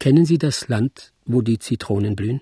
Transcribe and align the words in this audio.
Kennen 0.00 0.24
Sie 0.24 0.38
das 0.38 0.68
Land, 0.68 1.12
wo 1.26 1.42
die 1.42 1.58
Zitronen 1.58 2.16
blühen? 2.16 2.40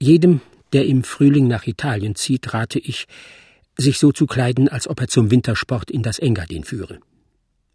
Jedem, 0.00 0.40
der 0.72 0.86
im 0.86 1.04
Frühling 1.04 1.46
nach 1.46 1.66
Italien 1.66 2.14
zieht, 2.14 2.54
rate 2.54 2.78
ich, 2.78 3.06
sich 3.76 3.98
so 3.98 4.10
zu 4.10 4.26
kleiden, 4.26 4.68
als 4.68 4.88
ob 4.88 5.02
er 5.02 5.08
zum 5.08 5.30
Wintersport 5.30 5.90
in 5.90 6.02
das 6.02 6.18
Engadin 6.18 6.64
führe. 6.64 6.98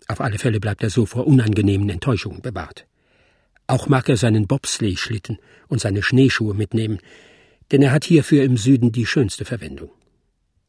Auf 0.08 0.20
alle 0.20 0.40
Fälle 0.40 0.60
bleibt 0.60 0.82
er 0.82 0.90
so 0.90 1.06
vor 1.06 1.28
unangenehmen 1.28 1.90
Enttäuschungen 1.90 2.42
bewahrt. 2.42 2.88
Auch 3.68 3.88
mag 3.88 4.10
er 4.10 4.18
seinen 4.18 4.48
Bobsleigh-Schlitten 4.48 5.38
und 5.68 5.80
seine 5.80 6.02
Schneeschuhe 6.02 6.56
mitnehmen, 6.56 6.98
denn 7.72 7.84
er 7.84 7.92
hat 7.92 8.04
hierfür 8.04 8.44
im 8.44 8.58
Süden 8.58 8.92
die 8.92 9.06
schönste 9.06 9.46
Verwendung. 9.46 9.92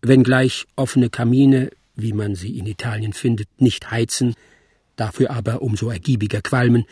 Wenngleich 0.02 0.66
offene 0.76 1.08
Kamine, 1.08 1.70
wie 1.94 2.12
man 2.12 2.34
sie 2.34 2.58
in 2.58 2.66
Italien 2.66 3.14
findet, 3.14 3.48
nicht 3.58 3.90
heizen, 3.90 4.34
dafür 5.00 5.30
aber 5.30 5.62
umso 5.62 5.90
ergiebiger 5.90 6.42
qualmen, 6.42 6.84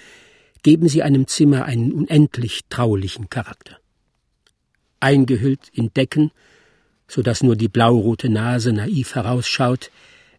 geben 0.63 0.89
sie 0.89 1.03
einem 1.03 1.27
Zimmer 1.27 1.67
einen 1.67 1.93
unendlich 1.93 2.63
traulichen 2.69 3.29
Charakter. 3.29 3.79
Eingehüllt 4.99 5.69
in 5.73 5.93
Decken, 5.93 6.33
so 7.07 7.23
dass 7.23 7.43
nur 7.43 7.55
die 7.55 7.69
blaurote 7.69 8.29
Nase 8.29 8.73
naiv 8.73 9.15
herausschaut, 9.15 9.91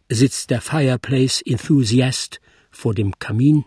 sitzt 0.08 0.50
der 0.50 0.60
Fireplace 0.60 1.40
Enthusiast 1.42 2.40
vor 2.70 2.94
dem 2.94 3.18
Kamin, 3.18 3.64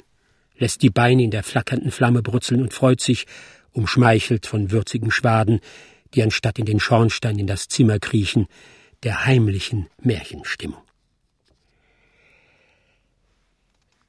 lässt 0.58 0.82
die 0.82 0.90
Beine 0.90 1.24
in 1.24 1.32
der 1.32 1.44
flackernden 1.44 1.92
Flamme 1.92 2.22
brutzeln 2.22 2.62
und 2.62 2.74
freut 2.74 3.02
sich, 3.02 3.26
umschmeichelt 3.72 4.46
von 4.46 4.70
würzigen 4.70 5.12
Schwaden, 5.12 5.62
die 6.14 6.22
anstatt 6.22 6.60
in 6.60 6.66
den 6.66 6.80
Schornstein 6.80 7.40
in 7.40 7.48
das 7.48 7.70
Zimmer 7.70 8.00
kriechen, 8.00 8.48
der 9.02 9.26
heimlichen 9.26 9.88
Märchenstimmung. 10.02 10.83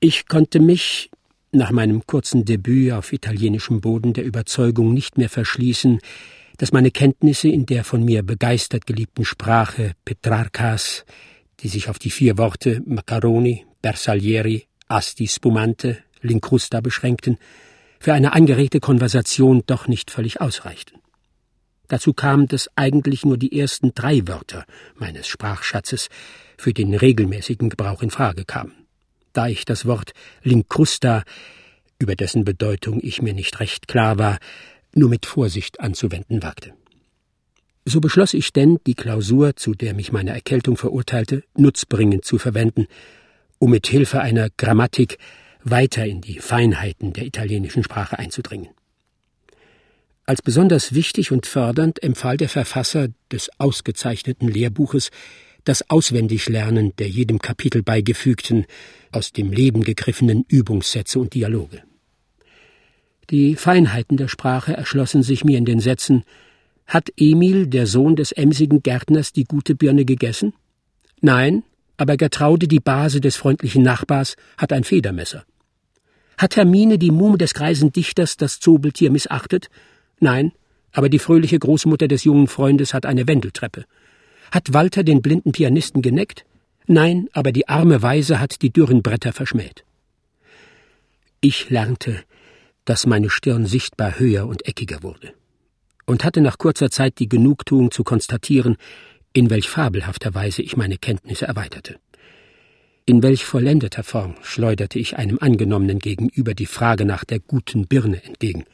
Ich 0.07 0.29
konnte 0.29 0.61
mich, 0.61 1.11
nach 1.51 1.71
meinem 1.71 2.07
kurzen 2.07 2.45
Debüt 2.45 2.93
auf 2.93 3.15
italienischem 3.15 3.81
Boden, 3.81 4.13
der 4.13 4.27
Überzeugung 4.27 4.93
nicht 4.93 5.17
mehr 5.17 5.31
verschließen, 5.31 5.99
dass 6.59 6.73
meine 6.73 6.91
Kenntnisse 6.91 7.49
in 7.49 7.65
der 7.65 7.85
von 7.85 8.05
mir 8.05 8.23
begeistert 8.23 8.87
geliebten 8.87 9.25
Sprache 9.25 9.93
Petrarcas, 10.05 11.07
die 11.61 11.69
sich 11.69 11.89
auf 11.89 11.99
die 11.99 12.11
vier 12.11 12.37
Worte 12.37 12.83
Macaroni, 12.85 13.65
Bersaglieri, 13.81 14.67
Asti 14.89 15.27
Spumante, 15.27 15.97
Lincrusta 16.21 16.83
beschränkten, 16.83 17.39
für 17.99 18.13
eine 18.13 18.35
angeregte 18.35 18.81
Konversation 18.81 19.63
doch 19.65 19.89
nicht 19.89 20.11
völlig 20.11 20.39
ausreichten. 20.39 20.99
Dazu 21.89 22.13
kam, 22.13 22.47
dass 22.47 22.69
eigentlich 22.77 23.25
nur 23.25 23.39
die 23.39 23.59
ersten 23.59 23.95
drei 23.95 24.29
Wörter 24.29 24.67
meines 24.97 25.27
Sprachschatzes 25.29 26.11
für 26.59 26.75
den 26.75 26.93
regelmäßigen 26.93 27.71
Gebrauch 27.71 28.03
in 28.03 28.11
Frage 28.11 28.45
kamen. 28.45 28.84
Da 29.35 29.49
ich 29.49 29.67
das 29.67 29.85
Wort 29.85 30.13
Lincrusta, 30.43 31.25
über 31.99 32.17
dessen 32.17 32.45
Bedeutung 32.45 33.01
ich 33.03 33.21
mir 33.21 33.35
nicht 33.35 33.61
recht 33.61 33.89
klar 33.89 34.19
war, 34.19 34.39
nur 34.95 35.11
mit 35.11 35.27
Vorsicht 35.27 35.81
anzuwenden 35.81 36.43
wagte. 36.43 36.73
So 37.85 38.01
beschloss 38.01 38.33
ich 38.33 38.53
denn, 38.53 38.79
die 38.87 38.95
Klausur, 38.95 39.57
zu 39.57 39.75
der 39.75 39.93
mich 39.93 40.13
meine 40.13 40.31
Erkältung 40.31 40.77
verurteilte, 40.77 41.43
nutzbringend 41.57 42.25
zu 42.25 42.39
verwenden, 42.39 42.87
um 43.59 43.71
mit 43.71 43.87
Hilfe 43.89 44.21
einer 44.21 44.49
Grammatik 44.57 45.19
weiter 45.63 46.07
in 46.07 46.21
die 46.21 46.39
Feinheiten 46.39 47.13
der 47.13 47.27
italienischen 47.27 47.83
Sprache 47.83 48.19
einzudringen. 48.19 48.69
Als 50.27 50.41
besonders 50.41 50.95
wichtig 50.95 51.33
und 51.33 51.47
fördernd 51.47 52.03
empfahl 52.03 52.37
der 52.37 52.49
Verfasser 52.49 53.09
des 53.31 53.51
ausgezeichneten 53.59 54.49
Lehrbuches 54.49 55.11
das 55.65 55.89
Auswendiglernen 55.91 56.95
der 56.97 57.09
jedem 57.09 57.39
Kapitel 57.39 57.83
beigefügten, 57.83 58.67
aus 59.13 59.33
dem 59.33 59.53
Leben 59.53 59.83
gegriffenen 59.83 60.45
Übungssätze 60.49 61.19
und 61.19 61.35
Dialoge. 61.35 61.83
Die 63.31 63.57
Feinheiten 63.57 64.17
der 64.17 64.29
Sprache 64.29 64.75
erschlossen 64.75 65.23
sich 65.23 65.45
mir 65.45 65.59
in 65.59 65.65
den 65.65 65.81
Sätzen 65.81 66.25
Hat 66.87 67.11
Emil, 67.17 67.67
der 67.67 67.87
Sohn 67.87 68.15
des 68.15 68.33
emsigen 68.33 68.83
Gärtners, 68.83 69.33
die 69.33 69.45
gute 69.45 69.75
Birne 69.75 70.05
gegessen? 70.05 70.53
Nein, 71.23 71.63
aber 71.97 72.19
Gertraude, 72.19 72.69
die 72.69 72.81
Base 72.81 73.21
des 73.21 73.37
freundlichen 73.37 73.83
Nachbars, 73.83 74.37
hat 74.59 74.73
ein 74.73 74.85
Federmesser. 74.85 75.45
Hat 76.37 76.57
Hermine, 76.57 76.99
die 76.99 77.11
Muhme 77.11 77.39
des 77.39 77.55
greisen 77.55 77.93
Dichters, 77.93 78.37
das 78.37 78.61
Zobeltier 78.61 79.11
missachtet? 79.11 79.71
Nein, 80.21 80.53
aber 80.93 81.09
die 81.09 81.19
fröhliche 81.19 81.59
Großmutter 81.59 82.09
des 82.09 82.25
jungen 82.25 82.49
Freundes 82.49 82.93
hat 82.93 83.07
eine 83.07 83.27
Wendeltreppe. 83.27 83.85
Hat 84.55 84.73
Walter 84.73 85.03
den 85.03 85.21
blinden 85.21 85.51
Pianisten 85.51 86.01
geneckt? 86.01 86.45
Nein, 86.87 87.29
aber 87.33 87.51
die 87.51 87.67
arme 87.67 88.03
Weise 88.03 88.39
hat 88.39 88.63
die 88.63 88.73
dürren 88.73 89.03
Bretter 89.03 89.33
verschmäht. 89.33 89.85
Ich 91.41 91.71
lernte, 91.71 92.23
dass 92.85 93.05
meine 93.05 93.31
Stirn 93.31 93.67
sichtbar 93.67 94.21
höher 94.21 94.47
und 94.47 94.65
eckiger 94.69 95.03
wurde, 95.03 95.35
und 96.07 96.23
hatte 96.23 96.41
nach 96.41 96.57
kurzer 96.57 96.89
Zeit 96.89 97.19
die 97.19 97.29
Genugtuung 97.29 97.91
zu 97.91 98.05
konstatieren, 98.05 98.77
in 99.33 99.51
welch 99.51 99.69
fabelhafter 99.69 100.37
Weise 100.37 100.63
ich 100.63 100.77
meine 100.77 100.99
Kenntnisse 100.99 101.47
erweiterte. 101.47 101.99
In 103.07 103.25
welch 103.25 103.45
vollendeter 103.45 104.05
Form 104.05 104.37
schleuderte 104.41 105.01
ich 105.01 105.17
einem 105.17 105.41
Angenommenen 105.41 105.99
gegenüber 105.99 106.55
die 106.55 106.67
Frage 106.67 107.05
nach 107.05 107.25
der 107.25 107.41
guten 107.41 107.89
Birne 107.89 108.23
entgegen, 108.23 108.67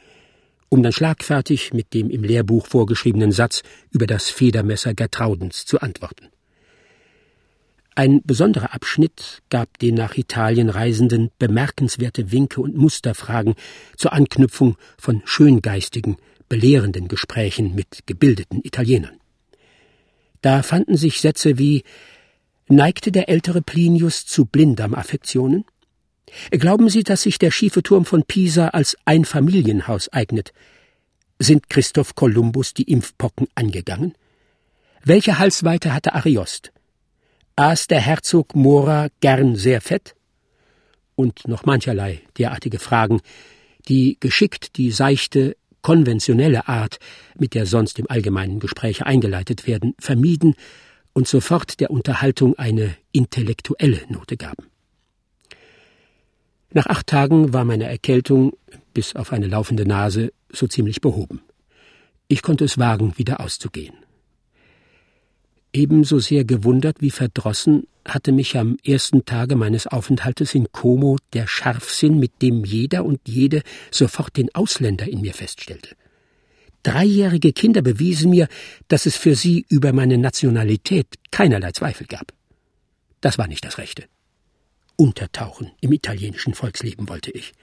um 0.71 0.81
dann 0.81 0.93
schlagfertig 0.93 1.73
mit 1.73 1.93
dem 1.93 2.09
im 2.09 2.23
Lehrbuch 2.23 2.65
vorgeschriebenen 2.65 3.33
Satz 3.33 3.61
über 3.91 4.07
das 4.07 4.29
Federmesser 4.29 4.93
Gertraudens 4.93 5.65
zu 5.65 5.81
antworten. 5.81 6.29
Ein 7.93 8.21
besonderer 8.23 8.73
Abschnitt 8.73 9.41
gab 9.49 9.77
den 9.79 9.95
nach 9.95 10.15
Italien 10.15 10.69
Reisenden 10.69 11.29
bemerkenswerte 11.37 12.31
Winke 12.31 12.61
und 12.61 12.77
Musterfragen 12.77 13.55
zur 13.97 14.13
Anknüpfung 14.13 14.77
von 14.97 15.21
schöngeistigen, 15.25 16.15
belehrenden 16.47 17.09
Gesprächen 17.09 17.75
mit 17.75 18.07
gebildeten 18.07 18.61
Italienern. 18.63 19.19
Da 20.39 20.63
fanden 20.63 20.95
sich 20.95 21.19
Sätze 21.19 21.57
wie 21.57 21.83
Neigte 22.69 23.11
der 23.11 23.27
ältere 23.27 23.61
Plinius 23.61 24.25
zu 24.25 24.45
Blinddarmaffektionen? 24.45 25.65
Glauben 26.51 26.89
Sie, 26.89 27.03
dass 27.03 27.23
sich 27.23 27.39
der 27.39 27.51
schiefe 27.51 27.83
Turm 27.83 28.05
von 28.05 28.23
Pisa 28.23 28.69
als 28.69 28.97
Einfamilienhaus 29.05 30.09
eignet? 30.09 30.53
Sind 31.39 31.69
Christoph 31.69 32.15
Kolumbus 32.15 32.73
die 32.73 32.83
Impfpocken 32.83 33.47
angegangen? 33.55 34.13
Welche 35.03 35.39
Halsweite 35.39 35.93
hatte 35.93 36.13
Ariost? 36.13 36.71
aß 37.55 37.87
der 37.87 37.99
Herzog 37.99 38.55
Mora 38.55 39.09
gern 39.19 39.55
sehr 39.55 39.81
fett? 39.81 40.15
Und 41.15 41.47
noch 41.47 41.65
mancherlei 41.65 42.21
derartige 42.37 42.79
Fragen, 42.79 43.21
die 43.87 44.17
geschickt 44.19 44.77
die 44.77 44.91
seichte, 44.91 45.55
konventionelle 45.81 46.67
Art, 46.67 46.97
mit 47.37 47.53
der 47.53 47.65
sonst 47.65 47.99
im 47.99 48.09
allgemeinen 48.09 48.59
Gespräche 48.59 49.05
eingeleitet 49.05 49.67
werden, 49.67 49.95
vermieden 49.99 50.55
und 51.13 51.27
sofort 51.27 51.79
der 51.79 51.91
Unterhaltung 51.91 52.57
eine 52.57 52.95
intellektuelle 53.11 54.01
Note 54.09 54.37
gaben. 54.37 54.70
Nach 56.73 56.85
acht 56.85 57.07
Tagen 57.07 57.53
war 57.53 57.65
meine 57.65 57.85
Erkältung, 57.85 58.53
bis 58.93 59.15
auf 59.15 59.33
eine 59.33 59.47
laufende 59.47 59.85
Nase, 59.85 60.31
so 60.51 60.67
ziemlich 60.67 61.01
behoben. 61.01 61.41
Ich 62.27 62.41
konnte 62.41 62.63
es 62.63 62.77
wagen, 62.77 63.17
wieder 63.17 63.41
auszugehen. 63.41 63.95
Ebenso 65.73 66.19
sehr 66.19 66.45
gewundert 66.45 66.97
wie 67.01 67.11
verdrossen 67.11 67.87
hatte 68.05 68.31
mich 68.31 68.57
am 68.57 68.77
ersten 68.83 69.25
Tage 69.25 69.55
meines 69.55 69.85
Aufenthaltes 69.85 70.55
in 70.55 70.71
Como 70.71 71.17
der 71.33 71.47
Scharfsinn, 71.47 72.19
mit 72.19 72.41
dem 72.41 72.63
jeder 72.65 73.05
und 73.05 73.19
jede 73.25 73.61
sofort 73.91 74.37
den 74.37 74.53
Ausländer 74.55 75.07
in 75.07 75.21
mir 75.21 75.33
feststellte. 75.33 75.95
Dreijährige 76.83 77.53
Kinder 77.53 77.81
bewiesen 77.81 78.31
mir, 78.31 78.47
dass 78.87 79.05
es 79.05 79.15
für 79.15 79.35
sie 79.35 79.65
über 79.69 79.93
meine 79.93 80.17
Nationalität 80.17 81.07
keinerlei 81.31 81.71
Zweifel 81.73 82.07
gab. 82.07 82.33
Das 83.19 83.37
war 83.37 83.47
nicht 83.47 83.63
das 83.63 83.77
Rechte. 83.77 84.05
Untertauchen 84.95 85.71
im 85.81 85.91
italienischen 85.91 86.53
Volksleben 86.53 87.09
wollte 87.09 87.31
ich, 87.31 87.53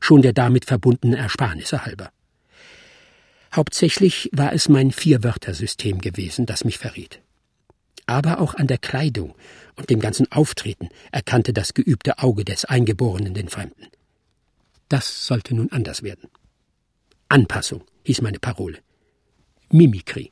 schon 0.00 0.22
der 0.22 0.32
damit 0.32 0.64
verbundenen 0.64 1.18
Ersparnisse 1.18 1.84
halber. 1.84 2.10
Hauptsächlich 3.54 4.30
war 4.32 4.52
es 4.52 4.68
mein 4.68 4.90
Vierwörtersystem 4.90 6.00
gewesen, 6.00 6.46
das 6.46 6.64
mich 6.64 6.78
verriet 6.78 7.20
aber 8.06 8.40
auch 8.40 8.54
an 8.54 8.66
der 8.66 8.78
Kleidung 8.78 9.34
und 9.76 9.90
dem 9.90 10.00
ganzen 10.00 10.30
Auftreten 10.30 10.88
erkannte 11.12 11.52
das 11.52 11.74
geübte 11.74 12.18
Auge 12.18 12.44
des 12.44 12.64
Eingeborenen 12.64 13.34
den 13.34 13.48
Fremden. 13.48 13.86
Das 14.88 15.26
sollte 15.26 15.54
nun 15.54 15.70
anders 15.72 16.02
werden. 16.02 16.28
Anpassung 17.28 17.82
hieß 18.04 18.20
meine 18.20 18.38
Parole. 18.38 18.78
Mimikry. 19.70 20.30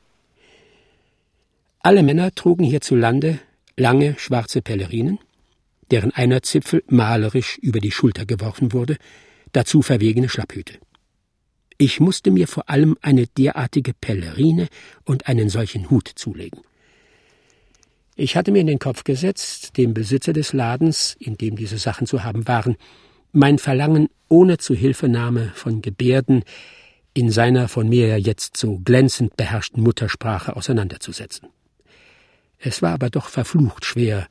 Alle 1.79 2.03
Männer 2.03 2.31
trugen 2.35 2.63
hierzulande 2.63 3.39
lange 3.77 4.15
schwarze 4.19 4.61
Pellerinen, 4.61 5.17
deren 5.91 6.11
einer 6.11 6.41
Zipfel 6.41 6.83
malerisch 6.87 7.57
über 7.57 7.79
die 7.79 7.91
Schulter 7.91 8.25
geworfen 8.25 8.73
wurde, 8.73 8.97
dazu 9.51 9.81
verwegene 9.81 10.29
Schlapphüte. 10.29 10.79
Ich 11.77 11.99
musste 11.99 12.31
mir 12.31 12.47
vor 12.47 12.69
allem 12.69 12.97
eine 13.01 13.27
derartige 13.27 13.93
Pellerine 13.93 14.67
und 15.03 15.27
einen 15.27 15.49
solchen 15.49 15.89
Hut 15.89 16.11
zulegen. 16.15 16.61
Ich 18.15 18.35
hatte 18.35 18.51
mir 18.51 18.59
in 18.59 18.67
den 18.67 18.79
Kopf 18.79 19.03
gesetzt, 19.03 19.77
dem 19.77 19.93
Besitzer 19.93 20.33
des 20.33 20.53
Ladens, 20.53 21.15
in 21.19 21.37
dem 21.37 21.55
diese 21.55 21.77
Sachen 21.77 22.05
zu 22.07 22.23
haben 22.23 22.47
waren, 22.47 22.75
mein 23.31 23.57
Verlangen 23.57 24.09
ohne 24.29 24.57
Zuhilfenahme 24.57 25.51
von 25.55 25.81
Gebärden 25.81 26.43
in 27.13 27.31
seiner 27.31 27.67
von 27.67 27.89
mir 27.89 28.19
jetzt 28.19 28.57
so 28.57 28.79
glänzend 28.79 29.35
beherrschten 29.35 29.81
Muttersprache 29.81 30.55
auseinanderzusetzen. 30.55 31.49
Es 32.57 32.81
war 32.81 32.93
aber 32.93 33.09
doch 33.09 33.27
verflucht 33.27 33.85
schwer, 33.85 34.27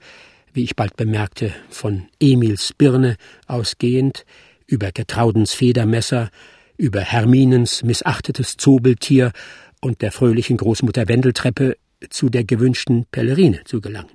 wie 0.53 0.65
ich 0.65 0.77
bald 0.77 0.97
bemerkte, 0.97 1.53
von 1.69 2.09
Emils 2.21 2.73
Birne 2.73 3.17
ausgehend, 3.47 4.25
über 4.67 4.93
Getraudens 4.93 5.53
Federmesser, 5.53 6.31
über 6.77 7.01
Herminens 7.01 7.83
missachtetes 7.83 8.57
Zobeltier 8.57 9.33
und 9.81 10.03
der 10.03 10.13
fröhlichen 10.13 10.57
Großmutter 10.57 11.09
Wendeltreppe 11.09 11.77
zu 12.09 12.29
der 12.29 12.45
gewünschten 12.45 13.07
Pellerine 13.11 13.65
zu 13.65 13.81
gelangen. 13.81 14.11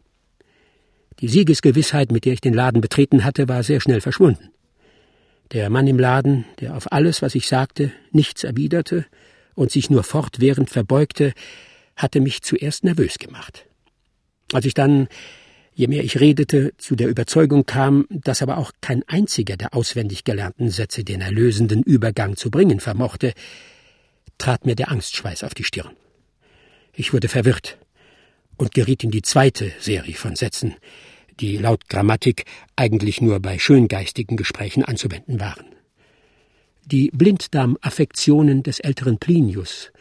Die 1.19 1.27
Siegesgewissheit, 1.27 2.11
mit 2.11 2.25
der 2.25 2.33
ich 2.33 2.41
den 2.41 2.53
Laden 2.53 2.81
betreten 2.81 3.23
hatte, 3.23 3.47
war 3.47 3.63
sehr 3.63 3.79
schnell 3.79 4.01
verschwunden. 4.01 4.49
Der 5.51 5.69
Mann 5.69 5.87
im 5.87 5.99
Laden, 5.99 6.45
der 6.59 6.75
auf 6.75 6.91
alles, 6.91 7.21
was 7.21 7.35
ich 7.35 7.47
sagte, 7.47 7.91
nichts 8.11 8.43
erwiderte 8.43 9.05
und 9.53 9.71
sich 9.71 9.89
nur 9.89 10.03
fortwährend 10.03 10.69
verbeugte, 10.69 11.33
hatte 11.95 12.19
mich 12.19 12.41
zuerst 12.41 12.83
nervös 12.83 13.19
gemacht. 13.19 13.65
Als 14.51 14.65
ich 14.65 14.73
dann, 14.73 15.07
je 15.75 15.87
mehr 15.87 16.03
ich 16.03 16.19
redete, 16.19 16.73
zu 16.77 16.95
der 16.95 17.09
Überzeugung 17.09 17.65
kam, 17.65 18.07
dass 18.09 18.41
aber 18.41 18.57
auch 18.57 18.71
kein 18.81 19.03
einziger 19.07 19.57
der 19.57 19.75
auswendig 19.75 20.23
gelernten 20.23 20.69
Sätze 20.69 21.03
den 21.03 21.21
erlösenden 21.21 21.83
Übergang 21.83 22.37
zu 22.37 22.49
bringen 22.49 22.79
vermochte, 22.79 23.33
trat 24.37 24.65
mir 24.65 24.75
der 24.75 24.89
Angstschweiß 24.89 25.43
auf 25.43 25.53
die 25.53 25.65
Stirn. 25.65 25.91
Ich 26.93 27.13
wurde 27.13 27.27
verwirrt 27.27 27.77
und 28.57 28.73
geriet 28.73 29.03
in 29.03 29.11
die 29.11 29.21
zweite 29.21 29.71
Serie 29.79 30.15
von 30.15 30.35
Sätzen, 30.35 30.75
die 31.41 31.57
laut 31.57 31.89
Grammatik 31.89 32.45
eigentlich 32.77 33.19
nur 33.19 33.41
bei 33.41 33.59
schöngeistigen 33.59 34.37
Gesprächen 34.37 34.83
anzuwenden 34.85 35.41
waren. 35.41 35.65
Die 36.85 37.11
Blinddarmaffektionen 37.11 38.63
des 38.63 38.79
älteren 38.79 39.17
Plinius, 39.17 39.91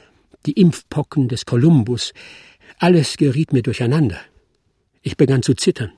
die 0.47 0.53
Impfpocken 0.53 1.29
des 1.29 1.47
Kolumbus, 1.47 2.13
alles 2.79 3.17
geriet 3.17 3.53
mir 3.53 3.63
durcheinander. 3.63 4.21
Ich 5.07 5.19
begann 5.19 5.43
zu 5.43 5.53
zittern. 5.53 5.93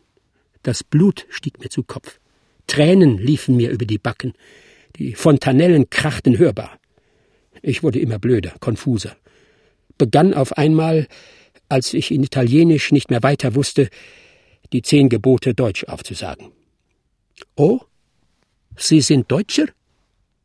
Das 0.64 0.82
Blut 0.82 1.26
stieg 1.31 1.61
mir 1.61 1.70
zu 1.70 1.85
Kopf. 1.85 2.19
Tränen 2.67 3.19
liefen 3.19 3.56
mir 3.56 3.70
über 3.70 3.87
die 3.87 3.99
Backen. 3.99 4.32
Die 4.97 5.14
Fontanellen 5.14 5.88
krachten 5.91 6.38
hörbar. 6.38 6.76
Ich 7.62 7.85
wurde 7.85 8.00
immer 8.00 8.19
blöder, 8.19 8.56
konfuser. 8.58 9.17
Begann 9.97 10.35
auf 10.35 10.58
einmal, 10.58 11.06
als 11.69 11.94
ich 11.94 12.11
in 12.11 12.25
Italienisch 12.25 12.91
nicht 12.91 13.08
mehr 13.08 13.23
weiter 13.23 13.55
wusste, 13.55 13.91
die 14.73 14.82
zehn 14.82 15.08
Gebote 15.08 15.55
Deutsch 15.55 15.85
aufzusagen. 15.85 16.50
Oh, 17.55 17.81
Sie 18.76 19.00
sind 19.00 19.31
Deutscher? 19.31 19.67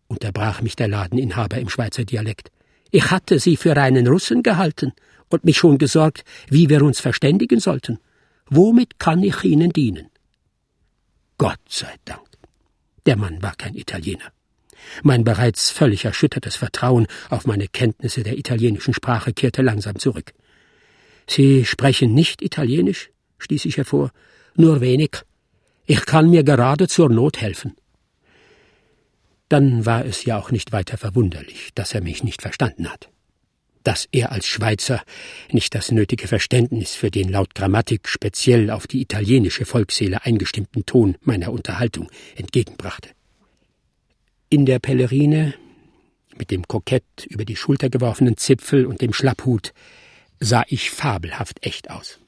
unterbrach 0.07 0.61
mich 0.61 0.75
der 0.75 0.87
Ladeninhaber 0.87 1.57
im 1.57 1.69
Schweizer 1.69 2.05
Dialekt. 2.05 2.51
Ich 2.91 3.09
hatte 3.09 3.39
Sie 3.39 3.57
für 3.57 3.75
einen 3.75 4.05
Russen 4.05 4.43
gehalten 4.43 4.93
und 5.29 5.45
mich 5.45 5.57
schon 5.57 5.79
gesorgt, 5.79 6.23
wie 6.47 6.69
wir 6.69 6.83
uns 6.83 6.99
verständigen 6.99 7.59
sollten. 7.59 7.97
Womit 8.53 8.99
kann 8.99 9.23
ich 9.23 9.45
Ihnen 9.45 9.71
dienen? 9.71 10.09
Gott 11.37 11.61
sei 11.69 11.95
Dank. 12.03 12.27
Der 13.05 13.15
Mann 13.15 13.41
war 13.41 13.55
kein 13.55 13.75
Italiener. 13.75 14.33
Mein 15.03 15.23
bereits 15.23 15.69
völlig 15.69 16.03
erschüttertes 16.03 16.57
Vertrauen 16.57 17.07
auf 17.29 17.45
meine 17.45 17.69
Kenntnisse 17.69 18.23
der 18.23 18.37
italienischen 18.37 18.93
Sprache 18.93 19.31
kehrte 19.31 19.61
langsam 19.61 19.97
zurück. 19.97 20.33
Sie 21.29 21.63
sprechen 21.63 22.13
nicht 22.13 22.41
Italienisch? 22.41 23.11
stieß 23.37 23.63
ich 23.63 23.77
hervor. 23.77 24.11
Nur 24.55 24.81
wenig. 24.81 25.21
Ich 25.85 26.05
kann 26.05 26.29
mir 26.29 26.43
gerade 26.43 26.89
zur 26.89 27.09
Not 27.09 27.39
helfen. 27.39 27.77
Dann 29.47 29.85
war 29.85 30.03
es 30.03 30.25
ja 30.25 30.37
auch 30.37 30.51
nicht 30.51 30.73
weiter 30.73 30.97
verwunderlich, 30.97 31.69
dass 31.73 31.93
er 31.93 32.01
mich 32.01 32.21
nicht 32.25 32.41
verstanden 32.41 32.89
hat. 32.91 33.09
Dass 33.83 34.07
er 34.11 34.31
als 34.31 34.45
Schweizer 34.45 35.01
nicht 35.51 35.73
das 35.73 35.91
nötige 35.91 36.27
Verständnis 36.27 36.93
für 36.93 37.09
den 37.09 37.29
laut 37.29 37.55
Grammatik 37.55 38.07
speziell 38.07 38.69
auf 38.69 38.85
die 38.85 39.01
italienische 39.01 39.65
Volksseele 39.65 40.23
eingestimmten 40.23 40.85
Ton 40.85 41.17
meiner 41.21 41.51
Unterhaltung 41.51 42.09
entgegenbrachte. 42.35 43.09
In 44.49 44.65
der 44.65 44.79
Pellerine, 44.79 45.55
mit 46.37 46.51
dem 46.51 46.67
kokett 46.67 47.25
über 47.27 47.45
die 47.45 47.55
Schulter 47.55 47.89
geworfenen 47.89 48.37
Zipfel 48.37 48.85
und 48.85 49.01
dem 49.01 49.13
Schlapphut, 49.13 49.73
sah 50.39 50.63
ich 50.67 50.91
fabelhaft 50.91 51.65
echt 51.65 51.89
aus. 51.89 52.19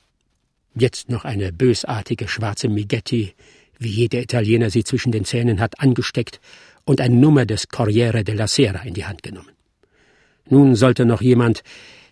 Jetzt 0.76 1.10
noch 1.10 1.26
eine 1.26 1.54
bösartige 1.54 2.28
schwarze 2.28 2.68
Migetti, 2.68 3.36
wie 3.78 3.90
jeder 3.90 4.22
Italiener 4.22 4.70
sie 4.70 4.84
zwischen 4.84 5.12
den 5.12 5.26
Zähnen 5.26 5.60
hat, 5.60 5.80
angesteckt 5.80 6.40
und 6.86 7.02
eine 7.02 7.16
Nummer 7.16 7.46
des 7.46 7.68
Corriere 7.68 8.24
della 8.24 8.48
Sera 8.48 8.84
in 8.84 8.94
die 8.94 9.06
Hand 9.06 9.22
genommen. 9.22 9.52
Nun 10.50 10.75
sollte 10.75 11.06
noch 11.06 11.22
jemand, 11.22 11.63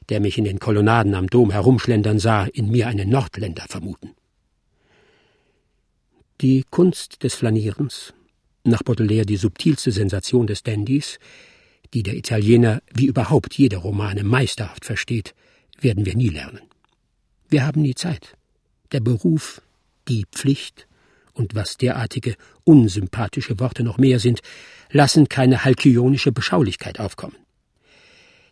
der 0.09 0.19
mich 0.19 0.37
in 0.37 0.45
den 0.45 0.59
Kolonnaden 0.59 1.15
am 1.15 1.27
Dom 1.27 1.51
herumschlendern 1.51 2.19
sah, 2.19 2.45
in 2.45 2.69
mir 2.69 2.87
einen 2.87 3.09
Nordländer 3.09 3.65
vermuten. 3.67 4.11
Die 6.41 6.65
Kunst 6.69 7.23
des 7.23 7.35
Flanierens, 7.35 8.13
nach 8.63 8.83
Baudelaire 8.83 9.25
die 9.25 9.37
subtilste 9.37 9.91
Sensation 9.91 10.47
des 10.47 10.63
Dandys, 10.63 11.19
die 11.93 12.03
der 12.03 12.15
Italiener 12.15 12.81
wie 12.93 13.05
überhaupt 13.05 13.53
jeder 13.53 13.79
Romane 13.79 14.23
meisterhaft 14.23 14.85
versteht, 14.85 15.35
werden 15.79 16.05
wir 16.05 16.15
nie 16.15 16.29
lernen. 16.29 16.61
Wir 17.49 17.65
haben 17.65 17.81
nie 17.81 17.95
Zeit 17.95 18.35
der 18.91 18.99
Beruf, 18.99 19.61
die 20.07 20.25
Pflicht 20.31 20.87
und 21.33 21.55
was 21.55 21.77
derartige 21.77 22.35
unsympathische 22.63 23.59
Worte 23.59 23.83
noch 23.83 23.97
mehr 23.97 24.19
sind, 24.19 24.41
lassen 24.91 25.29
keine 25.29 25.63
halkionische 25.63 26.31
Beschaulichkeit 26.31 26.99
aufkommen. 26.99 27.35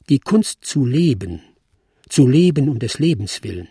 Die 0.09 0.19
Kunst 0.19 0.65
zu 0.65 0.87
leben, 0.87 1.43
zu 2.09 2.27
leben 2.27 2.67
um 2.67 2.79
des 2.79 2.97
Lebens 2.97 3.43
willen, 3.43 3.69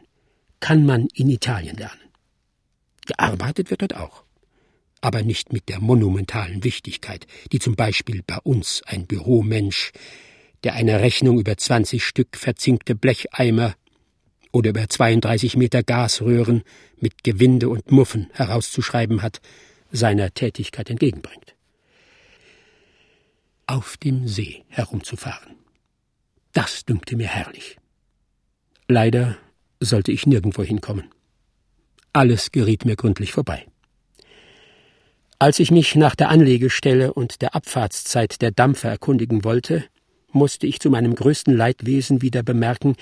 kann 0.61 0.87
man 0.87 1.09
in 1.13 1.29
Italien 1.31 1.77
lernen. 1.77 2.01
Gearbeitet 3.07 3.71
wird 3.71 3.83
dort 3.83 3.97
auch, 3.97 4.23
aber 5.01 5.23
nicht 5.23 5.53
mit 5.53 5.69
der 5.69 5.81
monumentalen 5.81 6.63
Wichtigkeit, 6.63 7.27
die 7.51 7.59
zum 7.59 7.75
Beispiel 7.75 8.23
bei 8.25 8.39
uns 8.39 8.83
ein 8.87 9.07
Büromensch, 9.07 9.91
der 10.63 10.75
eine 10.75 11.01
Rechnung 11.01 11.41
über 11.41 11.57
zwanzig 11.57 12.05
Stück 12.05 12.37
verzinkte 12.37 12.95
Blecheimer 12.95 13.75
oder 14.53 14.71
über 14.71 14.89
32 14.89 15.57
Meter 15.57 15.83
Gasröhren 15.83 16.63
mit 17.01 17.25
Gewinde 17.25 17.69
und 17.69 17.91
Muffen 17.91 18.29
herauszuschreiben 18.33 19.23
hat, 19.23 19.41
seiner 19.91 20.33
Tätigkeit 20.33 20.89
entgegenbringt. 20.89 21.57
Auf 23.67 23.97
dem 23.97 24.29
See 24.29 24.65
herumzufahren. 24.69 25.58
Das 26.53 26.85
dünkte 26.85 27.17
mir 27.17 27.29
herrlich. 27.29 27.77
Leider 28.89 29.37
sollte 29.81 30.13
ich 30.13 30.27
nirgendwo 30.27 30.63
hinkommen. 30.63 31.11
Alles 32.13 32.51
geriet 32.51 32.85
mir 32.85 32.97
gründlich 32.97 33.33
vorbei. 33.33 33.67
Als 35.39 35.61
ich 35.61 35.71
mich 35.71 35.95
nach 35.95 36.17
der 36.17 36.31
Anlegestelle 36.31 37.13
und 37.13 37.43
der 37.43 37.55
Abfahrtszeit 37.55 38.43
der 38.43 38.51
Dampfer 38.51 38.89
erkundigen 38.89 39.45
wollte, 39.45 39.85
musste 40.33 40.67
ich 40.67 40.81
zu 40.81 40.91
meinem 40.91 41.15
größten 41.15 41.57
Leidwesen 41.57 42.23
wieder 42.23 42.43
bemerken, 42.43 42.97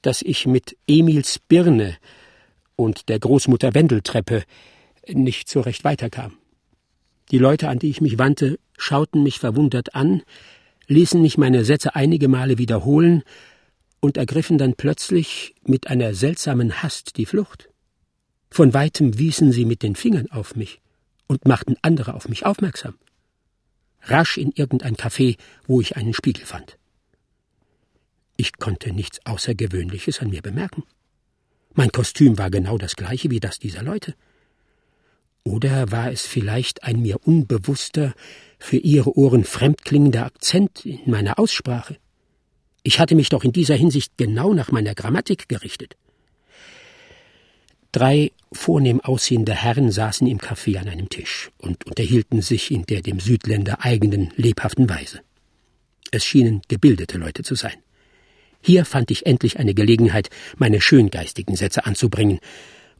dass 0.00 0.22
ich 0.22 0.46
mit 0.46 0.76
Emils 0.88 1.38
Birne 1.38 1.96
und 2.74 3.08
der 3.08 3.20
Großmutter 3.20 3.74
Wendeltreppe 3.74 4.42
nicht 5.08 5.48
so 5.48 5.60
recht 5.60 5.84
weiterkam. 5.84 6.36
Die 7.30 7.38
Leute, 7.38 7.68
an 7.68 7.78
die 7.78 7.90
ich 7.90 8.00
mich 8.00 8.18
wandte, 8.18 8.58
schauten 8.76 9.22
mich 9.22 9.38
verwundert 9.38 9.94
an, 9.94 10.22
ließen 10.86 11.20
mich 11.20 11.38
meine 11.38 11.64
Sätze 11.64 11.94
einige 11.94 12.28
Male 12.28 12.58
wiederholen 12.58 13.22
und 14.00 14.16
ergriffen 14.16 14.58
dann 14.58 14.74
plötzlich 14.74 15.54
mit 15.64 15.86
einer 15.86 16.14
seltsamen 16.14 16.82
Hast 16.82 17.16
die 17.16 17.26
Flucht. 17.26 17.68
Von 18.50 18.74
weitem 18.74 19.18
wiesen 19.18 19.52
sie 19.52 19.64
mit 19.64 19.82
den 19.82 19.96
Fingern 19.96 20.30
auf 20.30 20.56
mich 20.56 20.80
und 21.26 21.46
machten 21.46 21.76
andere 21.82 22.14
auf 22.14 22.28
mich 22.28 22.44
aufmerksam. 22.44 22.94
Rasch 24.02 24.36
in 24.36 24.52
irgendein 24.52 24.96
Café, 24.96 25.38
wo 25.66 25.80
ich 25.80 25.96
einen 25.96 26.12
Spiegel 26.12 26.44
fand. 26.44 26.76
Ich 28.36 28.58
konnte 28.58 28.92
nichts 28.92 29.24
Außergewöhnliches 29.24 30.20
an 30.20 30.30
mir 30.30 30.42
bemerken. 30.42 30.82
Mein 31.74 31.92
Kostüm 31.92 32.38
war 32.38 32.50
genau 32.50 32.76
das 32.76 32.96
gleiche 32.96 33.30
wie 33.30 33.40
das 33.40 33.58
dieser 33.58 33.82
Leute. 33.82 34.14
Oder 35.44 35.90
war 35.90 36.10
es 36.10 36.26
vielleicht 36.26 36.84
ein 36.84 37.00
mir 37.00 37.18
unbewusster, 37.26 38.14
für 38.62 38.76
ihre 38.76 39.16
Ohren 39.18 39.44
fremdklingender 39.44 40.24
Akzent 40.24 40.86
in 40.86 41.10
meiner 41.10 41.38
Aussprache? 41.38 41.96
Ich 42.84 42.98
hatte 42.98 43.14
mich 43.14 43.28
doch 43.28 43.44
in 43.44 43.52
dieser 43.52 43.74
Hinsicht 43.74 44.16
genau 44.16 44.54
nach 44.54 44.72
meiner 44.72 44.94
Grammatik 44.94 45.48
gerichtet. 45.48 45.96
Drei 47.92 48.32
vornehm 48.52 49.00
aussehende 49.00 49.54
Herren 49.54 49.90
saßen 49.90 50.26
im 50.26 50.38
Café 50.38 50.78
an 50.78 50.88
einem 50.88 51.08
Tisch 51.08 51.50
und 51.58 51.84
unterhielten 51.86 52.40
sich 52.40 52.70
in 52.70 52.84
der 52.86 53.02
dem 53.02 53.20
Südländer 53.20 53.84
eigenen 53.84 54.32
lebhaften 54.36 54.88
Weise. 54.88 55.20
Es 56.10 56.24
schienen 56.24 56.62
gebildete 56.68 57.18
Leute 57.18 57.42
zu 57.42 57.54
sein. 57.54 57.76
Hier 58.62 58.84
fand 58.84 59.10
ich 59.10 59.26
endlich 59.26 59.58
eine 59.58 59.74
Gelegenheit, 59.74 60.30
meine 60.56 60.80
schöngeistigen 60.80 61.56
Sätze 61.56 61.84
anzubringen, 61.84 62.38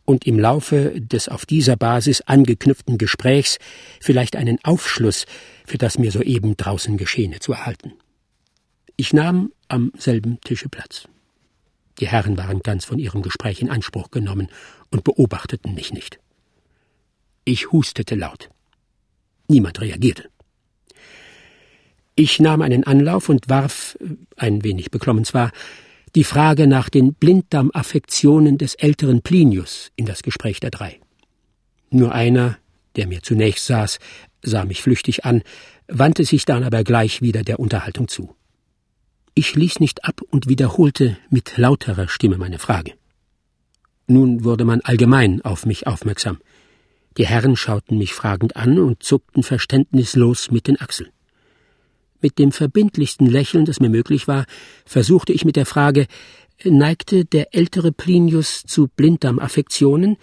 und 0.05 0.27
im 0.27 0.39
Laufe 0.39 1.01
des 1.01 1.29
auf 1.29 1.47
dieser 1.47 1.77
Basis 1.77 2.21
angeknüpften 2.23 2.99
Gesprächs 2.99 3.59
vielleicht 4.01 4.37
einen 4.37 4.59
Aufschluss 4.65 5.27
für 5.67 5.79
das 5.79 5.99
mir 5.99 6.11
soeben 6.11 6.57
draußen 6.57 6.97
Geschehene 6.97 7.41
zu 7.41 7.53
erhalten. 7.53 7.93
Ich 8.97 9.13
nahm 9.13 9.53
am 9.69 9.93
selben 9.97 10.41
Tische 10.41 10.69
Platz. 10.69 11.09
Die 12.01 12.09
Herren 12.09 12.37
waren 12.37 12.61
ganz 12.61 12.85
von 12.85 12.99
ihrem 12.99 13.23
Gespräch 13.23 13.61
in 13.61 13.71
Anspruch 13.71 14.11
genommen 14.11 14.49
und 14.91 15.05
beobachteten 15.05 15.75
mich 15.75 15.93
nicht. 15.93 16.19
Ich 17.45 17.73
hustete 17.73 18.15
laut. 18.15 18.49
Niemand 19.49 19.81
reagierte. 19.81 20.29
Ich 22.15 22.41
nahm 22.41 22.61
einen 22.61 22.85
Anlauf 22.85 23.29
und 23.29 23.49
warf, 23.49 23.99
ein 24.37 24.63
wenig 24.65 24.91
beklommen 24.91 25.25
zwar, 25.25 25.51
die 26.15 26.25
Frage 26.25 26.67
nach 26.67 26.89
den 26.89 27.15
Blinddarmaffektionen 27.15 28.59
des 28.59 28.75
älteren 28.75 29.23
Plinius 29.23 29.91
in 29.97 30.07
das 30.07 30.23
Gespräch 30.23 30.61
der 30.61 30.71
drei. 30.71 31.01
Nur 31.91 32.13
einer, 32.13 32.59
der 32.97 33.07
mir 33.07 33.23
zunächst 33.23 33.67
saß, 33.67 33.99
sah 34.43 34.65
mich 34.65 34.83
flüchtig 34.83 35.25
an, 35.25 35.43
wandte 35.89 36.25
sich 36.25 36.45
dann 36.45 36.65
aber 36.65 36.85
gleich 36.85 37.23
wieder 37.23 37.43
der 37.43 37.61
Unterhaltung 37.61 38.09
zu. 38.09 38.35
Ich 39.35 39.55
ließ 39.55 39.81
nicht 39.81 40.05
ab 40.05 40.21
und 40.31 40.49
wiederholte 40.49 41.17
mit 41.31 41.57
lauterer 41.57 42.09
Stimme 42.09 42.37
meine 42.37 42.59
Frage. 42.59 42.93
Nun 44.07 44.45
wurde 44.45 44.65
man 44.65 44.83
allgemein 44.83 45.41
auf 45.43 45.65
mich 45.65 45.87
aufmerksam. 45.87 46.39
Die 47.17 47.27
Herren 47.27 47.57
schauten 47.57 47.97
mich 47.97 48.13
fragend 48.13 48.57
an 48.57 48.79
und 48.79 49.03
zuckten 49.03 49.43
verständnislos 49.43 50.51
mit 50.51 50.67
den 50.67 50.81
Achseln. 50.81 51.11
Mit 52.23 52.39
dem 52.39 52.53
verbindlichsten 52.53 53.27
Lächeln, 53.27 53.65
das 53.65 53.81
mir 53.81 53.91
möglich 53.91 54.29
war, 54.29 54.47
versuchte 54.87 55.33
ich 55.33 55.45
mit 55.45 55.57
der 55.57 55.67
Frage, 55.67 56.07
neigte 56.65 57.25
der 57.25 57.55
ältere 57.55 57.91
Plinius 57.91 58.63
zu 58.63 58.87
Blinddarmaffektionen, 58.87 60.17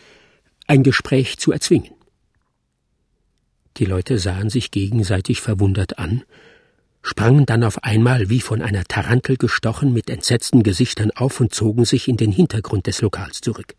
ein 0.66 0.84
Gespräch 0.84 1.38
zu 1.38 1.52
erzwingen. 1.52 1.92
Die 3.78 3.86
Leute 3.86 4.18
sahen 4.18 4.50
sich 4.50 4.72
gegenseitig 4.72 5.42
verwundert 5.42 6.00
an, 6.00 6.24
sprangen 7.02 7.46
dann 7.46 7.64
auf 7.64 7.84
einmal 7.84 8.30
wie 8.30 8.40
von 8.40 8.62
einer 8.62 8.86
Tarantel 8.86 9.38
gestochen 9.38 9.94
mit 9.94 10.10
entsetzten 10.10 10.64
Gesichtern 10.64 11.12
auf 11.12 11.40
und 11.40 11.54
zogen 11.54 11.86
sich 11.86 12.08
in 12.08 12.18
den 12.18 12.32
Hintergrund 12.32 12.88
des 12.88 13.02
Lokals 13.02 13.42
zurück. 13.42 13.76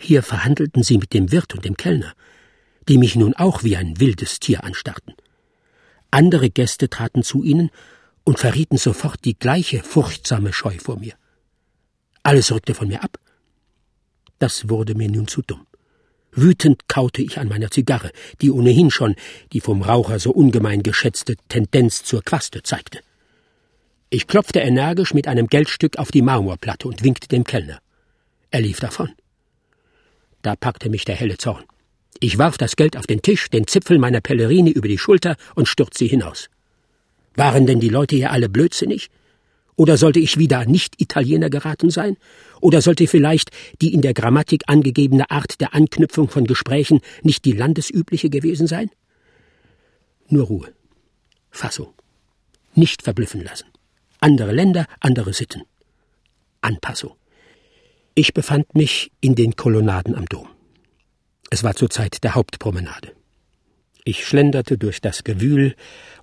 Hier 0.00 0.22
verhandelten 0.22 0.82
sie 0.82 0.98
mit 0.98 1.12
dem 1.12 1.30
Wirt 1.30 1.54
und 1.54 1.64
dem 1.64 1.76
Kellner, 1.76 2.12
die 2.88 2.98
mich 2.98 3.14
nun 3.14 3.34
auch 3.34 3.62
wie 3.62 3.76
ein 3.76 4.00
wildes 4.00 4.40
Tier 4.40 4.64
anstarrten. 4.64 5.14
Andere 6.10 6.50
Gäste 6.50 6.88
traten 6.88 7.22
zu 7.22 7.42
ihnen 7.42 7.70
und 8.24 8.38
verrieten 8.38 8.78
sofort 8.78 9.24
die 9.24 9.38
gleiche 9.38 9.82
furchtsame 9.82 10.52
Scheu 10.52 10.76
vor 10.78 10.98
mir. 10.98 11.14
Alles 12.22 12.52
rückte 12.52 12.74
von 12.74 12.88
mir 12.88 13.02
ab. 13.02 13.18
Das 14.38 14.68
wurde 14.68 14.94
mir 14.94 15.10
nun 15.10 15.28
zu 15.28 15.42
dumm. 15.42 15.66
Wütend 16.32 16.88
kaute 16.88 17.22
ich 17.22 17.38
an 17.38 17.48
meiner 17.48 17.70
Zigarre, 17.70 18.12
die 18.40 18.50
ohnehin 18.50 18.90
schon 18.90 19.16
die 19.52 19.60
vom 19.60 19.82
Raucher 19.82 20.18
so 20.18 20.30
ungemein 20.30 20.82
geschätzte 20.82 21.36
Tendenz 21.48 22.04
zur 22.04 22.22
Quaste 22.22 22.62
zeigte. 22.62 23.00
Ich 24.10 24.26
klopfte 24.26 24.60
energisch 24.60 25.14
mit 25.14 25.28
einem 25.28 25.46
Geldstück 25.46 25.98
auf 25.98 26.10
die 26.10 26.22
Marmorplatte 26.22 26.88
und 26.88 27.02
winkte 27.02 27.28
dem 27.28 27.44
Kellner. 27.44 27.80
Er 28.50 28.60
lief 28.60 28.80
davon. 28.80 29.10
Da 30.42 30.56
packte 30.56 30.88
mich 30.88 31.04
der 31.04 31.16
helle 31.16 31.36
Zorn. 31.36 31.64
Ich 32.22 32.36
warf 32.36 32.58
das 32.58 32.76
Geld 32.76 32.98
auf 32.98 33.06
den 33.06 33.22
Tisch, 33.22 33.48
den 33.48 33.66
Zipfel 33.66 33.98
meiner 33.98 34.20
Pellerine 34.20 34.70
über 34.70 34.88
die 34.88 34.98
Schulter 34.98 35.36
und 35.54 35.68
stürzte 35.68 36.04
hinaus. 36.04 36.50
Waren 37.34 37.66
denn 37.66 37.80
die 37.80 37.88
Leute 37.88 38.16
hier 38.16 38.30
alle 38.30 38.50
blödsinnig? 38.50 39.08
Oder 39.76 39.96
sollte 39.96 40.20
ich 40.20 40.36
wieder 40.36 40.66
Nicht-Italiener 40.66 41.48
geraten 41.48 41.88
sein? 41.88 42.18
Oder 42.60 42.82
sollte 42.82 43.06
vielleicht 43.06 43.50
die 43.80 43.94
in 43.94 44.02
der 44.02 44.12
Grammatik 44.12 44.64
angegebene 44.66 45.30
Art 45.30 45.58
der 45.62 45.74
Anknüpfung 45.74 46.28
von 46.28 46.44
Gesprächen 46.46 47.00
nicht 47.22 47.46
die 47.46 47.52
landesübliche 47.52 48.28
gewesen 48.28 48.66
sein? 48.66 48.90
Nur 50.28 50.44
Ruhe. 50.48 50.68
Fassung. 51.50 51.94
Nicht 52.74 53.02
verblüffen 53.02 53.42
lassen. 53.42 53.66
Andere 54.20 54.52
Länder, 54.52 54.86
andere 55.00 55.32
Sitten. 55.32 55.62
Anpassung. 56.60 57.12
Ich 58.14 58.34
befand 58.34 58.74
mich 58.74 59.10
in 59.22 59.34
den 59.34 59.56
Kolonnaden 59.56 60.14
am 60.14 60.26
Dom. 60.26 60.48
Es 61.50 61.64
war 61.64 61.74
zur 61.74 61.90
Zeit 61.90 62.22
der 62.22 62.36
Hauptpromenade. 62.36 63.12
Ich 64.04 64.24
schlenderte 64.24 64.78
durch 64.78 65.00
das 65.00 65.24
Gewühl 65.24 65.74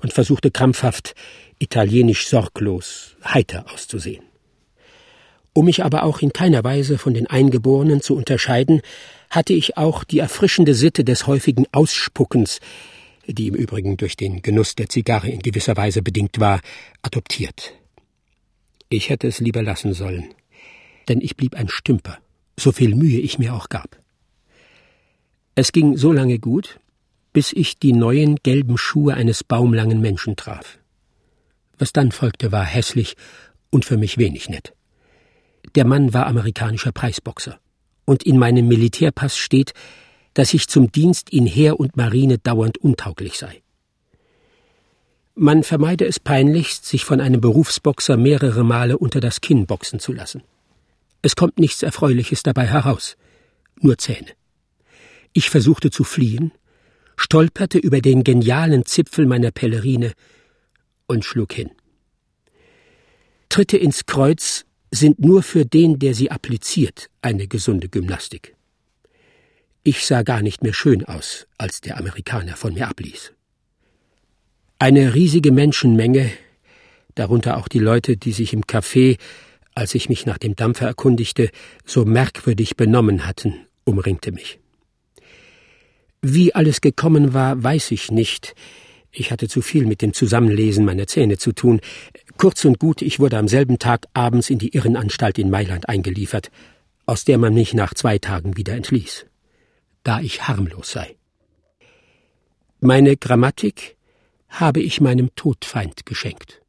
und 0.02 0.14
versuchte 0.14 0.52
krampfhaft, 0.52 1.14
italienisch 1.60 2.28
sorglos, 2.28 3.18
heiter 3.24 3.66
auszusehen. 3.72 4.24
Um 5.54 5.66
mich 5.66 5.84
aber 5.84 6.04
auch 6.04 6.22
in 6.22 6.34
keiner 6.34 6.64
Weise 6.64 6.98
von 6.98 7.14
den 7.14 7.28
Eingeborenen 7.28 8.02
zu 8.02 8.16
unterscheiden, 8.16 8.82
hatte 9.30 9.54
ich 9.54 9.76
auch 9.76 10.04
die 10.04 10.20
erfrischende 10.20 10.74
Sitte 10.74 11.04
des 11.04 11.28
häufigen 11.28 11.66
Ausspuckens, 11.72 12.60
die 13.28 13.48
im 13.48 13.56
Übrigen 13.56 13.98
durch 13.98 14.16
den 14.16 14.42
Genuss 14.42 14.76
der 14.76 14.88
Zigarre 14.88 15.30
in 15.30 15.40
gewisser 15.40 15.76
Weise 15.76 16.02
bedingt 16.02 16.40
war, 16.40 16.62
adoptiert. 17.02 17.74
Ich 18.90 19.10
hätte 19.10 19.28
es 19.28 19.40
lieber 19.40 19.62
lassen 19.62 19.94
sollen, 19.94 20.34
denn 21.10 21.20
ich 21.20 21.36
blieb 21.36 21.56
ein 21.56 21.68
Stümper, 21.68 22.20
so 22.58 22.72
viel 22.72 22.96
Mühe 22.96 23.20
ich 23.20 23.38
mir 23.38 23.54
auch 23.54 23.68
gab. 23.68 24.00
Es 25.60 25.72
ging 25.72 25.98
so 25.98 26.12
lange 26.12 26.38
gut, 26.38 26.80
bis 27.34 27.52
ich 27.52 27.80
die 27.80 27.92
neuen 27.92 28.36
gelben 28.44 28.78
Schuhe 28.78 29.16
eines 29.16 29.44
baumlangen 29.44 30.00
Menschen 30.00 30.36
traf. 30.36 30.78
Was 31.80 31.92
dann 31.92 32.12
folgte, 32.12 32.52
war 32.52 32.64
hässlich 32.64 33.16
und 33.72 33.84
für 33.84 33.98
mich 33.98 34.20
wenig 34.20 34.50
nett. 34.50 34.76
Der 35.74 35.84
Mann 35.84 36.14
war 36.14 36.28
amerikanischer 36.28 36.92
Preisboxer, 36.92 37.60
und 38.06 38.22
in 38.22 38.38
meinem 38.38 38.68
Militärpass 38.68 39.36
steht, 39.36 39.74
dass 40.36 40.54
ich 40.54 40.68
zum 40.68 40.92
Dienst 40.92 41.32
in 41.32 41.48
Heer 41.48 41.80
und 41.80 41.98
Marine 41.98 42.38
dauernd 42.38 42.78
untauglich 42.78 43.40
sei. 43.40 43.64
Man 45.34 45.64
vermeide 45.64 46.06
es 46.06 46.20
peinlichst, 46.20 46.86
sich 46.86 47.04
von 47.04 47.20
einem 47.20 47.42
Berufsboxer 47.42 48.16
mehrere 48.16 48.64
Male 48.64 49.00
unter 49.00 49.22
das 49.22 49.42
Kinn 49.42 49.66
boxen 49.66 50.00
zu 50.00 50.14
lassen. 50.14 50.44
Es 51.24 51.36
kommt 51.36 51.58
nichts 51.58 51.82
Erfreuliches 51.82 52.44
dabei 52.44 52.68
heraus, 52.68 53.18
nur 53.82 53.98
Zähne. 53.98 54.38
Ich 55.38 55.52
versuchte 55.52 55.92
zu 55.92 56.04
fliehen, 56.04 56.52
stolperte 57.16 57.78
über 57.78 58.02
den 58.02 58.24
genialen 58.24 58.88
Zipfel 58.88 59.28
meiner 59.28 59.52
Pellerine 59.52 60.14
und 61.06 61.26
schlug 61.26 61.54
hin. 61.54 61.70
Tritte 63.48 63.78
ins 63.78 64.08
Kreuz 64.08 64.66
sind 64.90 65.20
nur 65.20 65.44
für 65.44 65.64
den, 65.64 66.00
der 66.00 66.16
sie 66.16 66.32
appliziert, 66.32 67.12
eine 67.22 67.48
gesunde 67.48 67.88
Gymnastik. 67.88 68.56
Ich 69.84 70.08
sah 70.08 70.24
gar 70.24 70.42
nicht 70.42 70.64
mehr 70.64 70.74
schön 70.74 71.06
aus, 71.06 71.46
als 71.60 71.82
der 71.82 72.00
Amerikaner 72.00 72.56
von 72.56 72.74
mir 72.74 72.88
abließ. 72.88 73.32
Eine 74.80 75.14
riesige 75.14 75.52
Menschenmenge, 75.52 76.32
darunter 77.14 77.58
auch 77.58 77.68
die 77.68 77.78
Leute, 77.78 78.18
die 78.18 78.32
sich 78.32 78.54
im 78.54 78.64
Café, 78.64 79.20
als 79.76 79.94
ich 79.94 80.10
mich 80.10 80.26
nach 80.26 80.40
dem 80.40 80.56
Dampfer 80.56 80.88
erkundigte, 80.88 81.52
so 81.86 82.06
merkwürdig 82.06 82.76
benommen 82.76 83.28
hatten, 83.28 83.68
umringte 83.84 84.32
mich. 84.32 84.60
Wie 86.22 86.56
alles 86.56 86.82
gekommen 86.82 87.34
war, 87.34 87.64
weiß 87.64 87.92
ich 87.92 88.12
nicht. 88.12 88.56
Ich 89.12 89.32
hatte 89.32 89.48
zu 89.48 89.62
viel 89.62 89.86
mit 89.86 90.02
dem 90.02 90.14
Zusammenlesen 90.14 90.86
meiner 90.86 91.08
Zähne 91.08 91.38
zu 91.38 91.52
tun. 91.54 91.80
Kurz 92.38 92.66
und 92.66 92.80
gut, 92.80 93.02
ich 93.02 93.20
wurde 93.20 93.38
am 93.38 93.48
selben 93.48 93.80
Tag 93.80 94.06
abends 94.14 94.50
in 94.50 94.60
die 94.60 94.76
Irrenanstalt 94.76 95.40
in 95.40 95.50
Mailand 95.50 95.90
eingeliefert, 95.90 96.52
aus 97.06 97.26
der 97.26 97.38
man 97.38 97.54
mich 97.54 97.74
nach 97.74 97.94
zwei 97.94 98.20
Tagen 98.20 98.58
wieder 98.58 98.74
entließ, 98.74 99.26
da 100.04 100.20
ich 100.20 100.48
harmlos 100.48 100.92
sei. 100.92 101.18
Meine 102.80 103.18
Grammatik 103.18 103.98
habe 104.50 104.82
ich 104.82 105.02
meinem 105.02 105.34
Todfeind 105.36 106.06
geschenkt. 106.06 106.62